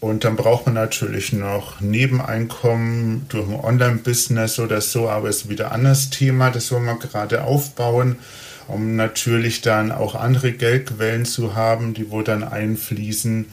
Und 0.00 0.24
dann 0.24 0.36
braucht 0.36 0.66
man 0.66 0.74
natürlich 0.74 1.32
noch 1.32 1.80
Nebeneinkommen 1.80 3.26
durch 3.28 3.48
ein 3.48 3.58
Online-Business 3.58 4.58
oder 4.58 4.80
so, 4.80 5.08
aber 5.08 5.28
es 5.28 5.42
ist 5.42 5.48
wieder 5.48 5.68
ein 5.68 5.80
anderes 5.80 6.10
Thema, 6.10 6.50
das 6.50 6.70
wollen 6.70 6.84
wir 6.84 6.98
gerade 6.98 7.44
aufbauen 7.44 8.16
um 8.68 8.96
natürlich 8.96 9.60
dann 9.60 9.92
auch 9.92 10.14
andere 10.14 10.52
Geldquellen 10.52 11.24
zu 11.24 11.54
haben, 11.54 11.94
die 11.94 12.10
wo 12.10 12.22
dann 12.22 12.44
einfließen. 12.44 13.46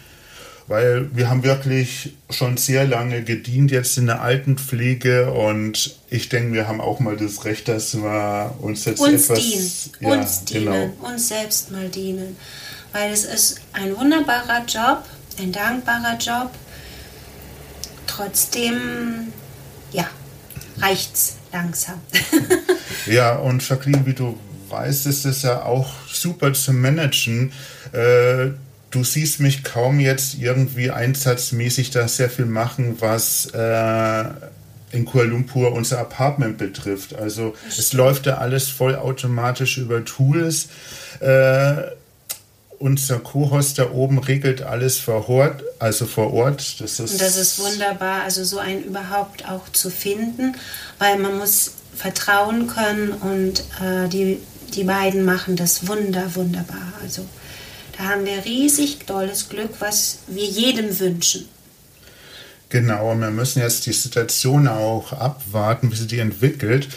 Weil 0.67 1.13
wir 1.13 1.29
haben 1.29 1.43
wirklich 1.43 2.15
schon 2.29 2.55
sehr 2.55 2.87
lange 2.87 3.23
gedient 3.23 3.69
jetzt 3.69 3.97
in 3.97 4.05
der 4.05 4.21
Altenpflege 4.21 5.31
und 5.31 5.97
ich 6.09 6.29
denke, 6.29 6.53
wir 6.53 6.69
haben 6.69 6.79
auch 6.79 7.01
mal 7.01 7.17
das 7.17 7.43
Recht, 7.43 7.67
dass 7.67 7.95
wir 7.95 8.55
uns 8.61 8.85
jetzt 8.85 9.01
uns 9.01 9.29
etwas... 9.29 9.39
Dienen. 9.39 9.71
Ja, 9.99 10.13
uns 10.13 10.45
dienen, 10.45 10.65
genau. 10.65 11.09
uns 11.09 11.27
selbst 11.27 11.71
mal 11.71 11.89
dienen. 11.89 12.37
Weil 12.93 13.11
es 13.11 13.25
ist 13.25 13.59
ein 13.73 13.95
wunderbarer 13.97 14.63
Job, 14.65 15.03
ein 15.39 15.51
dankbarer 15.51 16.17
Job. 16.17 16.51
Trotzdem, 18.07 19.33
ja, 19.91 20.05
reicht's 20.79 21.37
langsam. 21.51 22.01
ja, 23.05 23.35
und 23.35 23.67
Jacqueline, 23.67 24.05
wie 24.05 24.13
du 24.13 24.37
weißt, 24.69 25.07
ist 25.07 25.25
es 25.25 25.43
ja 25.43 25.63
auch 25.63 25.91
super 26.11 26.53
zu 26.53 26.73
managen. 26.73 27.53
Äh, 27.91 28.51
du 28.91 29.03
siehst 29.03 29.39
mich 29.39 29.63
kaum 29.63 29.99
jetzt 29.99 30.35
irgendwie 30.35 30.91
einsatzmäßig 30.91 31.91
da 31.91 32.07
sehr 32.07 32.29
viel 32.29 32.45
machen, 32.45 32.97
was 32.99 33.47
äh, 33.47 34.25
in 34.91 35.05
Kuala 35.05 35.29
Lumpur 35.29 35.71
unser 35.73 35.99
Apartment 35.99 36.57
betrifft. 36.57 37.15
Also 37.15 37.55
es 37.67 37.93
läuft 37.93 38.27
da 38.27 38.35
alles 38.35 38.69
vollautomatisch 38.69 39.77
über 39.77 40.05
Tools. 40.05 40.67
Äh, 41.19 41.83
unser 42.83 43.19
Co-Host 43.19 43.79
da 43.79 43.91
oben 43.91 44.19
regelt 44.19 44.61
alles 44.61 44.99
vor 44.99 45.29
Ort, 45.29 45.63
also 45.79 46.05
vor 46.05 46.33
Ort. 46.33 46.81
Das 46.81 46.99
ist, 46.99 47.21
das 47.21 47.37
ist 47.37 47.59
wunderbar, 47.59 48.23
also 48.23 48.43
so 48.43 48.59
einen 48.59 48.83
überhaupt 48.83 49.49
auch 49.49 49.69
zu 49.69 49.89
finden, 49.89 50.55
weil 50.99 51.17
man 51.17 51.37
muss 51.37 51.71
vertrauen 51.95 52.67
können 52.67 53.11
und 53.13 53.63
äh, 53.81 54.09
die 54.09 54.39
die 54.75 54.83
beiden 54.83 55.23
machen 55.23 55.55
das 55.55 55.87
wunder, 55.87 56.35
wunderbar. 56.35 56.93
Also 57.01 57.23
da 57.97 58.05
haben 58.05 58.25
wir 58.25 58.43
riesig 58.43 59.05
tolles 59.05 59.49
Glück, 59.49 59.69
was 59.79 60.19
wir 60.27 60.45
jedem 60.45 60.99
wünschen. 60.99 61.47
Genau, 62.73 63.13
wir 63.13 63.29
müssen 63.29 63.59
jetzt 63.59 63.85
die 63.85 63.93
Situation 63.93 64.67
auch 64.67 65.13
abwarten, 65.13 65.91
wie 65.91 65.95
sie 65.95 66.07
die 66.07 66.17
entwickelt. 66.17 66.87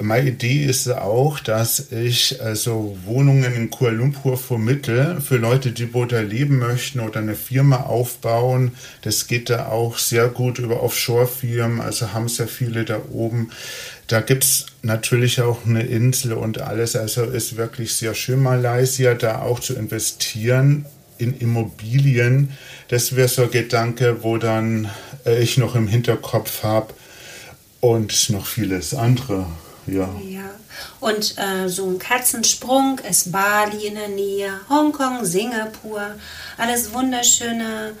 Meine 0.00 0.30
Idee 0.30 0.64
ist 0.64 0.88
auch, 0.88 1.38
dass 1.38 1.92
ich 1.92 2.40
also 2.40 2.96
Wohnungen 3.04 3.54
in 3.54 3.68
Kuala 3.68 3.96
Lumpur 3.96 4.38
vermittle 4.38 5.20
für 5.20 5.36
Leute, 5.36 5.72
die 5.72 5.92
wo 5.92 6.06
da 6.06 6.20
leben 6.20 6.58
möchten 6.58 7.00
oder 7.00 7.20
eine 7.20 7.34
Firma 7.34 7.82
aufbauen. 7.82 8.72
Das 9.02 9.26
geht 9.26 9.50
da 9.50 9.66
auch 9.66 9.98
sehr 9.98 10.28
gut 10.28 10.58
über 10.58 10.82
Offshore-Firmen, 10.82 11.82
also 11.82 12.14
haben 12.14 12.28
sehr 12.28 12.48
viele 12.48 12.86
da 12.86 12.98
oben. 13.12 13.50
Da 14.06 14.22
gibt 14.22 14.44
es 14.44 14.64
natürlich 14.80 15.42
auch 15.42 15.66
eine 15.66 15.82
Insel 15.82 16.32
und 16.32 16.62
alles. 16.62 16.96
Also 16.96 17.24
ist 17.24 17.58
wirklich 17.58 17.92
sehr 17.92 18.14
schön, 18.14 18.42
Malaysia 18.42 19.12
da 19.12 19.42
auch 19.42 19.60
zu 19.60 19.74
investieren 19.74 20.86
in 21.18 21.36
Immobilien. 21.38 22.52
Das 22.88 23.14
wäre 23.16 23.28
so 23.28 23.42
ein 23.42 23.50
Gedanke, 23.50 24.22
wo 24.22 24.38
dann 24.38 24.88
ich 25.36 25.58
noch 25.58 25.74
im 25.74 25.88
Hinterkopf 25.88 26.62
habe 26.62 26.94
und 27.80 28.30
noch 28.30 28.46
vieles 28.46 28.94
andere. 28.94 29.46
Ja. 29.86 30.08
ja. 30.22 30.50
Und 31.00 31.36
äh, 31.38 31.68
so 31.68 31.86
ein 31.86 31.98
Katzensprung 31.98 32.98
ist 33.08 33.32
Bali 33.32 33.86
in 33.86 33.94
der 33.94 34.08
Nähe, 34.08 34.50
Hongkong, 34.68 35.24
Singapur, 35.24 36.02
alles 36.56 36.92
wunderschöne 36.92 37.94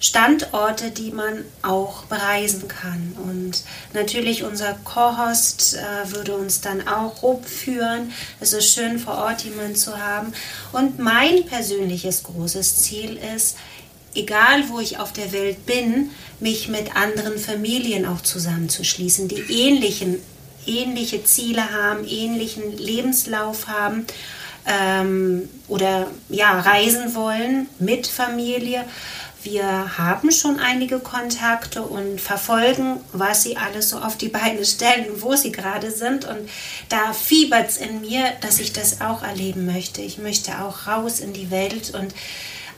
Standorte, 0.00 0.90
die 0.90 1.12
man 1.12 1.44
auch 1.62 2.04
bereisen 2.04 2.66
kann. 2.68 3.14
Und 3.22 3.62
natürlich 3.92 4.44
unser 4.44 4.74
Co-Host 4.82 5.76
äh, 5.76 6.10
würde 6.10 6.34
uns 6.34 6.62
dann 6.62 6.88
auch 6.88 7.22
rumführen. 7.22 8.10
Es 8.40 8.54
ist 8.54 8.72
schön 8.72 8.98
vor 8.98 9.18
Ort 9.18 9.42
jemanden 9.44 9.76
zu 9.76 9.98
haben. 9.98 10.32
Und 10.72 10.98
mein 10.98 11.44
persönliches 11.44 12.22
großes 12.22 12.76
Ziel 12.76 13.18
ist, 13.36 13.56
egal 14.14 14.68
wo 14.68 14.80
ich 14.80 14.98
auf 14.98 15.12
der 15.12 15.32
Welt 15.32 15.66
bin, 15.66 16.10
mich 16.40 16.68
mit 16.68 16.96
anderen 16.96 17.38
Familien 17.38 18.06
auch 18.06 18.20
zusammenzuschließen, 18.20 19.28
die 19.28 19.40
ähnlichen, 19.48 20.16
ähnliche 20.66 21.24
Ziele 21.24 21.70
haben, 21.72 22.06
ähnlichen 22.06 22.76
Lebenslauf 22.76 23.68
haben 23.68 24.06
ähm, 24.66 25.48
oder 25.68 26.06
ja, 26.28 26.60
reisen 26.60 27.14
wollen 27.14 27.68
mit 27.78 28.06
Familie 28.06 28.84
wir 29.42 29.96
haben 29.96 30.30
schon 30.32 30.58
einige 30.60 30.98
Kontakte 30.98 31.82
und 31.82 32.20
verfolgen, 32.20 33.00
was 33.12 33.42
sie 33.42 33.56
alles 33.56 33.88
so 33.88 33.98
auf 33.98 34.18
die 34.18 34.28
Beine 34.28 34.64
stellen 34.64 35.06
wo 35.22 35.34
sie 35.34 35.50
gerade 35.50 35.90
sind. 35.90 36.26
Und 36.26 36.48
da 36.90 37.12
fiebert 37.12 37.70
es 37.70 37.76
in 37.78 38.02
mir, 38.02 38.24
dass 38.42 38.60
ich 38.60 38.72
das 38.72 39.00
auch 39.00 39.22
erleben 39.22 39.64
möchte. 39.64 40.02
Ich 40.02 40.18
möchte 40.18 40.60
auch 40.60 40.86
raus 40.86 41.20
in 41.20 41.32
die 41.32 41.50
Welt 41.50 41.94
und 41.94 42.14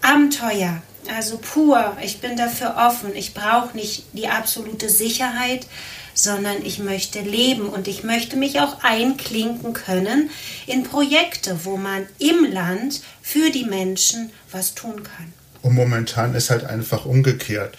Abenteuer, 0.03 0.83
also 1.15 1.39
pur. 1.39 1.97
Ich 2.03 2.21
bin 2.21 2.37
dafür 2.37 2.77
offen. 2.79 3.15
Ich 3.15 3.35
brauche 3.35 3.77
nicht 3.77 4.05
die 4.13 4.29
absolute 4.29 4.89
Sicherheit, 4.89 5.67
sondern 6.15 6.65
ich 6.65 6.79
möchte 6.79 7.21
leben 7.21 7.69
und 7.69 7.89
ich 7.89 8.05
möchte 8.05 8.37
mich 8.37 8.61
auch 8.61 8.83
einklinken 8.83 9.73
können 9.73 10.31
in 10.67 10.83
Projekte, 10.83 11.65
wo 11.65 11.77
man 11.77 12.07
im 12.19 12.51
Land 12.53 13.01
für 13.23 13.51
die 13.51 13.65
Menschen 13.65 14.31
was 14.51 14.75
tun 14.75 15.03
kann. 15.03 15.33
Und 15.63 15.75
momentan 15.75 16.35
ist 16.35 16.51
halt 16.51 16.65
einfach 16.65 17.07
umgekehrt. 17.07 17.79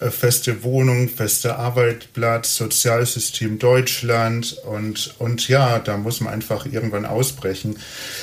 Äh, 0.00 0.10
feste 0.10 0.62
Wohnung, 0.62 1.08
fester 1.08 1.58
Arbeitsplatz, 1.58 2.56
Sozialsystem 2.56 3.58
Deutschland 3.58 4.56
und, 4.64 5.14
und 5.18 5.48
ja, 5.48 5.78
da 5.78 5.96
muss 5.96 6.20
man 6.20 6.32
einfach 6.32 6.66
irgendwann 6.66 7.04
ausbrechen. 7.04 7.76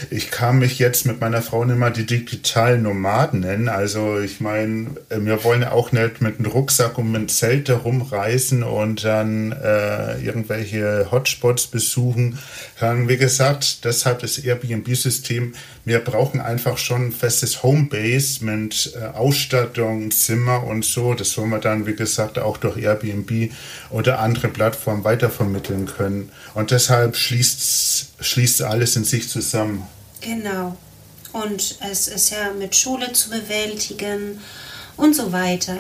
Ich 0.09 0.31
kann 0.31 0.59
mich 0.59 0.79
jetzt 0.79 1.05
mit 1.05 1.21
meiner 1.21 1.41
Frau 1.41 1.63
nicht 1.63 1.77
mal 1.77 1.91
die 1.91 2.05
digitalen 2.05 2.83
Nomaden 2.83 3.41
nennen. 3.41 3.69
Also 3.69 4.19
ich 4.19 4.41
meine, 4.41 4.91
äh, 5.09 5.19
wir 5.19 5.43
wollen 5.43 5.63
auch 5.63 5.91
nicht 5.91 6.21
mit 6.21 6.39
einem 6.39 6.51
Rucksack 6.51 6.97
und 6.97 7.11
mit 7.11 7.19
einem 7.19 7.29
Zelt 7.29 7.69
herumreisen 7.69 8.63
und 8.63 9.03
dann 9.03 9.51
äh, 9.51 10.19
irgendwelche 10.21 11.07
Hotspots 11.11 11.67
besuchen. 11.67 12.39
Wie 12.79 13.17
gesagt, 13.17 13.85
deshalb 13.85 14.19
das 14.19 14.39
Airbnb-System, 14.39 15.53
wir 15.85 15.99
brauchen 15.99 16.41
einfach 16.41 16.77
schon 16.77 17.07
ein 17.07 17.11
festes 17.11 17.63
Homebase 17.63 18.43
mit 18.43 18.93
äh, 18.99 19.05
Ausstattung, 19.15 20.11
Zimmer 20.11 20.63
und 20.63 20.83
so. 20.83 21.13
Das 21.13 21.37
wollen 21.37 21.51
wir 21.51 21.59
dann, 21.61 21.85
wie 21.85 21.95
gesagt, 21.95 22.39
auch 22.39 22.57
durch 22.57 22.77
Airbnb 22.77 23.51
oder 23.89 24.19
andere 24.19 24.47
Plattformen 24.49 25.03
weitervermitteln 25.03 25.85
können. 25.85 26.31
Und 26.53 26.71
deshalb 26.71 27.15
schließt, 27.15 28.07
schließt 28.19 28.61
alles 28.63 28.95
in 28.95 29.03
sich 29.03 29.29
zusammen. 29.29 29.87
Genau. 30.21 30.77
Und 31.33 31.77
es 31.89 32.07
ist 32.07 32.29
ja 32.31 32.51
mit 32.51 32.75
Schule 32.75 33.13
zu 33.13 33.29
bewältigen 33.29 34.39
und 34.97 35.15
so 35.15 35.31
weiter. 35.31 35.77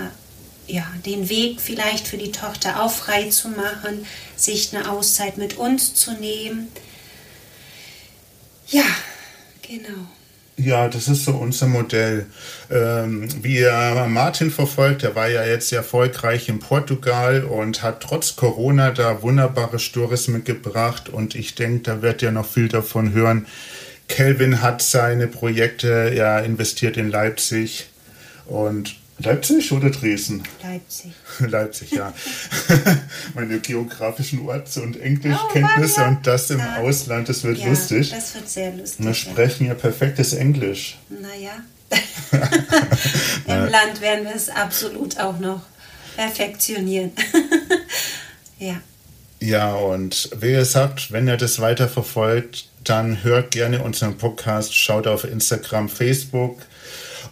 Ja, 0.67 0.85
den 1.05 1.27
Weg 1.27 1.59
vielleicht 1.59 2.07
für 2.07 2.17
die 2.17 2.31
Tochter 2.31 2.81
auch 2.81 2.91
frei 2.91 3.29
zu 3.29 3.49
machen, 3.49 4.05
sich 4.37 4.73
eine 4.73 4.89
Auszeit 4.89 5.37
mit 5.37 5.57
uns 5.57 5.93
zu 5.93 6.13
nehmen. 6.13 6.69
Ja, 8.67 8.85
genau. 9.61 10.07
Ja, 10.57 10.87
das 10.89 11.07
ist 11.07 11.25
so 11.25 11.31
unser 11.31 11.67
Modell. 11.67 12.27
Ähm, 12.69 13.27
wie 13.41 13.65
Martin 14.07 14.51
verfolgt, 14.51 15.01
der 15.01 15.15
war 15.15 15.27
ja 15.27 15.43
jetzt 15.43 15.71
erfolgreich 15.71 16.49
in 16.49 16.59
Portugal 16.59 17.43
und 17.43 17.81
hat 17.81 18.03
trotz 18.03 18.35
Corona 18.35 18.91
da 18.91 19.21
wunderbare 19.23 19.79
Stories 19.79 20.27
mitgebracht 20.27 21.09
und 21.09 21.35
ich 21.35 21.55
denke, 21.55 21.83
da 21.83 22.01
wird 22.01 22.21
ja 22.21 22.31
noch 22.31 22.45
viel 22.45 22.67
davon 22.67 23.13
hören. 23.13 23.47
Kelvin 24.07 24.61
hat 24.61 24.81
seine 24.81 25.27
Projekte 25.27 26.11
ja 26.13 26.39
investiert 26.39 26.97
in 26.97 27.09
Leipzig 27.09 27.87
und 28.45 29.00
Leipzig 29.21 29.71
oder 29.71 29.89
Dresden? 29.89 30.43
Leipzig. 30.63 31.11
Leipzig, 31.39 31.91
ja. 31.91 32.13
Meine 33.33 33.59
geografischen 33.59 34.47
Orts- 34.47 34.77
und 34.77 34.99
Englischkenntnisse 34.99 36.01
oh, 36.01 36.07
und 36.07 36.27
das 36.27 36.49
im 36.49 36.59
ja. 36.59 36.77
Ausland, 36.77 37.29
das 37.29 37.43
wird 37.43 37.57
ja, 37.57 37.67
lustig. 37.67 38.11
Das 38.11 38.35
wird 38.35 38.49
sehr 38.49 38.71
lustig. 38.73 39.05
Wir 39.05 39.13
sprechen 39.13 39.67
ja 39.67 39.73
perfektes 39.73 40.33
Englisch. 40.33 40.97
Naja. 41.09 41.51
Im 43.47 43.69
Land 43.69 43.99
werden 43.99 44.25
wir 44.25 44.35
es 44.35 44.49
absolut 44.49 45.19
auch 45.19 45.39
noch 45.39 45.61
perfektionieren. 46.15 47.11
ja. 48.59 48.81
Ja, 49.41 49.73
und 49.73 50.29
wie 50.39 50.51
gesagt, 50.51 51.11
wenn 51.11 51.27
ihr 51.27 51.35
das 51.35 51.59
weiter 51.59 51.87
verfolgt, 51.87 52.69
dann 52.83 53.23
hört 53.23 53.51
gerne 53.51 53.83
unseren 53.83 54.17
Podcast, 54.17 54.75
schaut 54.75 55.07
auf 55.07 55.23
Instagram, 55.23 55.89
Facebook 55.89 56.61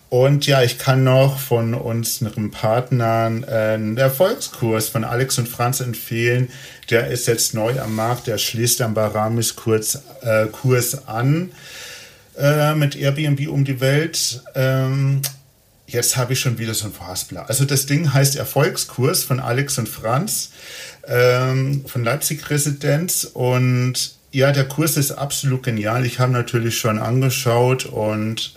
und 0.09 0.47
ja, 0.47 0.63
ich 0.63 0.79
kann 0.79 1.03
noch 1.03 1.39
von 1.39 1.75
unseren 1.75 2.49
Partnern 2.49 3.43
einen 3.43 3.97
Erfolgskurs 3.97 4.89
von 4.89 5.03
Alex 5.03 5.37
und 5.37 5.47
Franz 5.47 5.81
empfehlen. 5.81 6.49
Der 6.89 7.07
ist 7.07 7.27
jetzt 7.27 7.53
neu 7.53 7.79
am 7.79 7.95
Markt, 7.95 8.25
der 8.25 8.39
schließt 8.39 8.81
am 8.81 8.95
Baramis 8.95 9.55
Kurs, 9.55 10.01
äh, 10.21 10.47
Kurs 10.47 11.07
an 11.07 11.51
äh, 12.39 12.73
mit 12.73 12.95
Airbnb 12.95 13.47
um 13.49 13.65
die 13.65 13.79
Welt. 13.81 14.41
Ähm, 14.55 15.21
jetzt 15.85 16.17
habe 16.17 16.33
ich 16.33 16.39
schon 16.39 16.57
wieder 16.57 16.73
so 16.73 16.87
ein 16.87 16.93
Verhaspler. 16.93 17.47
Also 17.47 17.65
das 17.65 17.85
Ding 17.85 18.11
heißt 18.11 18.35
Erfolgskurs 18.35 19.23
von 19.23 19.39
Alex 19.39 19.77
und 19.77 19.89
Franz 19.89 20.51
ähm, 21.07 21.85
von 21.85 22.03
Leipzig 22.03 22.49
Residenz 22.49 23.25
und 23.25 24.17
ja, 24.31 24.51
der 24.51 24.67
Kurs 24.67 24.97
ist 24.97 25.11
absolut 25.11 25.63
genial. 25.63 26.05
Ich 26.05 26.19
habe 26.19 26.31
natürlich 26.31 26.77
schon 26.77 26.99
angeschaut 26.99 27.85
und 27.85 28.53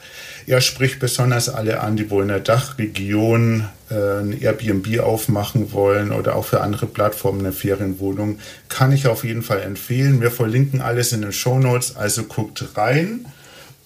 er 0.46 0.60
spricht 0.60 0.98
besonders 0.98 1.48
alle 1.48 1.80
an, 1.80 1.96
die 1.96 2.10
wohl 2.10 2.22
in 2.22 2.28
der 2.28 2.40
Dachregion 2.40 3.68
äh, 3.90 4.20
ein 4.20 4.40
Airbnb 4.40 5.00
aufmachen 5.00 5.72
wollen 5.72 6.12
oder 6.12 6.36
auch 6.36 6.44
für 6.44 6.60
andere 6.60 6.86
Plattformen 6.86 7.40
eine 7.40 7.52
Ferienwohnung. 7.52 8.38
Kann 8.68 8.92
ich 8.92 9.06
auf 9.06 9.24
jeden 9.24 9.42
Fall 9.42 9.60
empfehlen. 9.60 10.20
Wir 10.20 10.30
verlinken 10.30 10.80
alles 10.80 11.12
in 11.12 11.22
den 11.22 11.32
Show 11.32 11.58
Notes, 11.58 11.96
also 11.96 12.24
guckt 12.24 12.64
rein. 12.76 13.26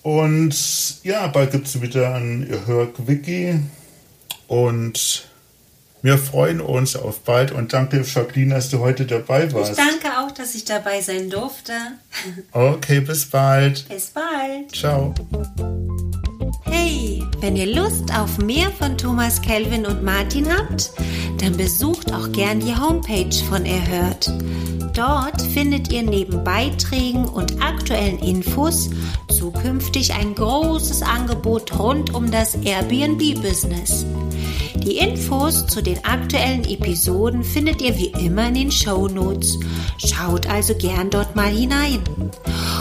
Und 0.02 0.54
ja, 1.02 1.26
bald 1.26 1.50
gibt 1.50 1.66
es 1.66 1.80
wieder 1.80 2.14
ein 2.14 2.48
Hörg-Wiki 2.66 3.60
und 4.46 5.26
wir 6.02 6.18
freuen 6.18 6.60
uns 6.60 6.94
auf 6.94 7.22
bald 7.24 7.50
und 7.50 7.72
danke, 7.72 8.00
Jacqueline, 8.06 8.54
dass 8.54 8.70
du 8.70 8.78
heute 8.78 9.06
dabei 9.06 9.52
warst. 9.52 9.72
Ich 9.72 9.76
danke 9.76 10.18
auch, 10.20 10.30
dass 10.30 10.54
ich 10.54 10.64
dabei 10.64 11.00
sein 11.00 11.28
durfte. 11.30 11.72
Okay, 12.52 13.00
bis 13.00 13.26
bald. 13.26 13.88
Bis 13.88 14.10
bald. 14.10 14.70
Ciao. 14.72 15.12
Hey, 16.68 17.22
wenn 17.40 17.56
ihr 17.56 17.74
Lust 17.74 18.12
auf 18.16 18.38
mehr 18.38 18.70
von 18.72 18.98
Thomas 18.98 19.40
Kelvin 19.40 19.86
und 19.86 20.02
Martin 20.02 20.46
habt, 20.52 20.90
dann 21.40 21.56
besucht 21.56 22.12
auch 22.12 22.30
gern 22.32 22.60
die 22.60 22.74
Homepage 22.76 23.34
von 23.48 23.64
Erhört. 23.64 24.32
Dort 24.96 25.42
findet 25.42 25.92
ihr 25.92 26.02
neben 26.02 26.42
Beiträgen 26.42 27.26
und 27.26 27.62
aktuellen 27.62 28.18
Infos 28.18 28.88
zukünftig 29.28 30.14
ein 30.14 30.34
großes 30.34 31.02
Angebot 31.02 31.78
rund 31.78 32.14
um 32.14 32.30
das 32.30 32.54
Airbnb-Business. 32.54 34.06
Die 34.76 34.96
Infos 34.96 35.66
zu 35.66 35.82
den 35.82 36.02
aktuellen 36.02 36.64
Episoden 36.64 37.44
findet 37.44 37.82
ihr 37.82 37.98
wie 37.98 38.12
immer 38.24 38.48
in 38.48 38.54
den 38.54 38.70
Show 38.72 39.06
Notes. 39.06 39.58
Schaut 39.98 40.46
also 40.46 40.74
gern 40.74 41.10
dort 41.10 41.36
mal 41.36 41.50
hinein. 41.50 42.02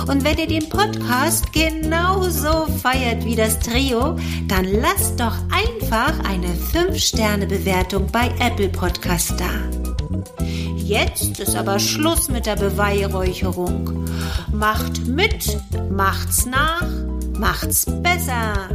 Und 0.08 0.23
wenn 0.23 0.38
ihr 0.38 0.47
den 0.47 0.69
Podcast 0.69 1.51
genauso 1.51 2.67
feiert 2.82 3.25
wie 3.25 3.36
das 3.36 3.60
Trio, 3.60 4.15
dann 4.47 4.65
lasst 4.65 5.19
doch 5.19 5.36
einfach 5.51 6.17
eine 6.23 6.47
5-Sterne-Bewertung 6.47 8.08
bei 8.10 8.32
Apple 8.39 8.69
Podcast 8.69 9.34
da. 9.38 9.74
Jetzt 10.85 11.39
ist 11.39 11.55
aber 11.55 11.79
Schluss 11.79 12.29
mit 12.29 12.45
der 12.45 12.57
Beweihräucherung. 12.57 14.05
Macht 14.51 15.07
mit, 15.07 15.57
macht's 15.89 16.45
nach, 16.45 16.87
macht's 17.39 17.87
besser. 18.03 18.69